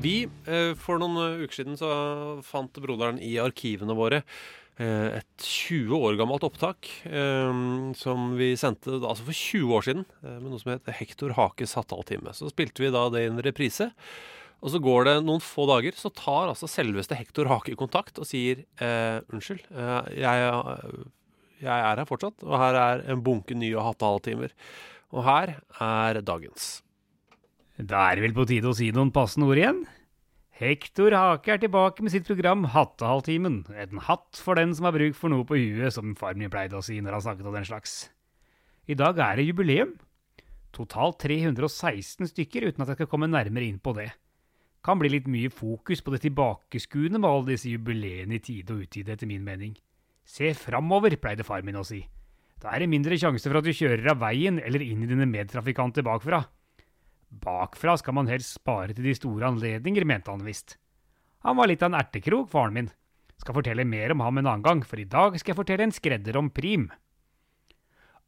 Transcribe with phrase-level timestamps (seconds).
[0.00, 1.90] Vi, eh, For noen eh, uker siden så
[2.46, 4.22] fant broderen i arkivene våre
[4.80, 6.88] eh, et 20 år gammelt opptak
[8.00, 12.32] som vi sendte altså for 20 år siden med noe som het Hektor Hakes Hattaltime.
[12.36, 13.90] Så spilte vi da det i en reprise.
[14.60, 18.28] Og så går det noen få dager, så tar altså selveste Hektor Hake kontakt og
[18.28, 19.64] sier eh, unnskyld,
[20.16, 20.52] jeg,
[21.60, 24.52] jeg er her fortsatt, og her er en bunke nye Hattehalvtimer.
[25.16, 26.78] Og her er dagens.
[27.80, 29.78] Da er det vel på tide å si noen passende ord igjen?
[30.60, 33.62] Hektor Hake er tilbake med sitt program Hattehalvtimen.
[33.72, 36.76] En hatt for den som har bruk for noe på huet, som far min pleide
[36.76, 37.94] å si når han snakket om den slags.
[38.84, 39.94] I dag er det jubileum.
[40.76, 44.10] Totalt 316 stykker, uten at jeg skal komme nærmere inn på det.
[44.84, 48.84] Kan bli litt mye fokus på det tilbakeskuende med alle disse jubileene i tide og
[48.84, 49.72] utide, etter min mening.
[50.28, 52.04] Se framover, pleide far min å si.
[52.60, 55.28] Da er det mindre sjanse for at du kjører av veien eller inn i dine
[55.28, 56.44] medtrafikanter bakfra.
[57.30, 60.76] Bakfra skal man helst spare til de store anledninger, mente han visst.
[61.46, 62.90] Han var litt av en ertekrok, faren min.
[63.40, 65.94] Skal fortelle mer om ham en annen gang, for i dag skal jeg fortelle en
[65.94, 66.90] skredder om prim.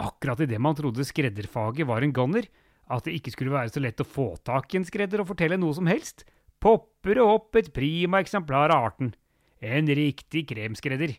[0.00, 2.46] Akkurat idet man trodde skredderfaget var en gonner,
[2.90, 5.58] at det ikke skulle være så lett å få tak i en skredder og fortelle
[5.60, 6.24] noe som helst,
[6.62, 9.12] popper det opp et prima eksemplar av arten.
[9.60, 11.16] En riktig kremskredder.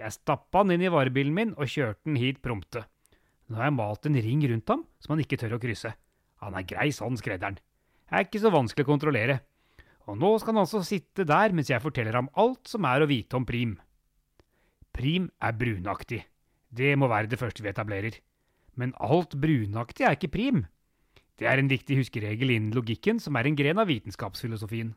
[0.00, 2.84] Jeg stappa han inn i varebilen min og kjørte den hit prompte.
[3.48, 5.92] Nå har jeg malt en ring rundt ham som han ikke tør å krysse.
[6.44, 7.58] Han er grei sånn, skredderen.
[8.10, 9.40] Er ikke så vanskelig å kontrollere.
[10.08, 13.10] Og nå skal han altså sitte der mens jeg forteller ham alt som er å
[13.10, 13.76] vite om prim.
[14.96, 16.24] Prim er brunaktig.
[16.70, 18.16] Det må være det første vi etablerer.
[18.78, 20.64] Men alt brunaktig er ikke prim.
[21.38, 24.92] Det er en viktig huskeregel innen logikken, som er en gren av vitenskapsfilosofien.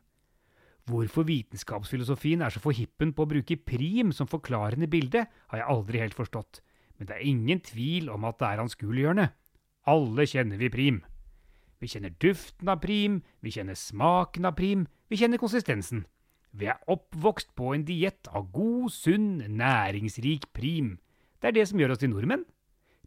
[0.84, 6.02] Hvorfor vitenskapsfilosofien er så forhippen på å bruke prim som forklarende bilde, har jeg aldri
[6.02, 6.60] helt forstått,
[6.98, 9.30] men det er ingen tvil om at det er anskueliggjørende.
[9.88, 11.00] Alle kjenner vi prim.
[11.84, 16.06] Vi kjenner duften av prim, vi kjenner smaken av prim, vi kjenner konsistensen.
[16.56, 20.94] Vi er oppvokst på en diett av god, sunn, næringsrik prim.
[21.42, 22.46] Det er det som gjør oss til nordmenn.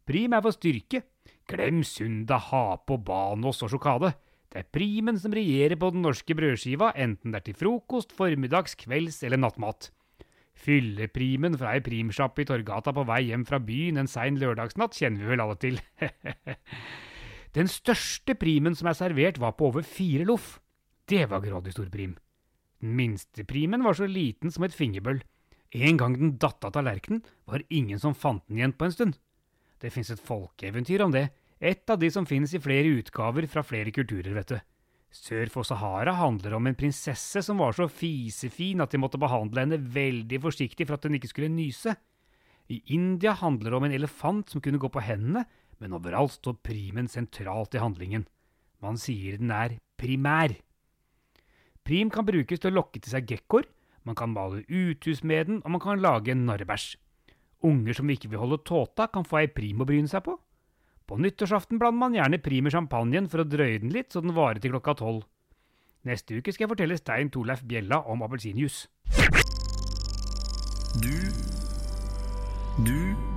[0.06, 1.02] Prim er vår styrke.
[1.50, 4.14] Glem Sunda, Hape og Banos og sjokade.
[4.54, 8.78] Det er primen som regjerer på den norske brødskiva, enten det er til frokost, formiddags,
[8.78, 9.90] kvelds eller nattmat.
[10.54, 15.26] Fylleprimen fra ei primsjappe i Torgata på vei hjem fra byen en sein lørdagsnatt kjenner
[15.26, 15.82] vi vel alle til.
[17.58, 20.60] Den største primen som er servert, var på over fire loff.
[21.10, 22.14] Det var grådig stor prim.
[22.84, 25.24] Den minste primen var så liten som et fingerbøll.
[25.74, 29.18] En gang den datt av tallerkenen, var ingen som fant den igjen på en stund.
[29.82, 33.66] Det fins et folkeeventyr om det, et av de som finnes i flere utgaver fra
[33.66, 34.58] flere kulturer, vet du.
[35.10, 39.64] Sør for Sahara handler om en prinsesse som var så fisefin at de måtte behandle
[39.64, 41.96] henne veldig forsiktig for at hun ikke skulle nyse.
[42.70, 45.48] I India handler det om en elefant som kunne gå på hendene,
[45.82, 48.26] men overalt står primen sentralt i handlingen.
[48.84, 50.54] Man sier den er primær.
[51.88, 53.68] Prim kan brukes til å lokke til seg gekkoer,
[54.08, 56.96] man kan male uthus med den, og man kan lage en narrebæsj.
[57.68, 60.36] Unger som ikke vil holde tåta, kan få ei prim å bryne seg på.
[61.08, 64.36] På nyttårsaften blander man gjerne prim i champagnen for å drøye den litt så den
[64.36, 65.24] varer til klokka tolv.
[66.08, 68.88] Neste uke skal jeg fortelle Stein Torleif Bjella om appelsinjuice.
[71.04, 71.16] Du
[72.86, 73.37] Du